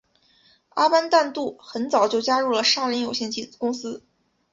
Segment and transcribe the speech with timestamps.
[0.69, 4.03] 阿班旦杜很早就加入了杀人有限公司。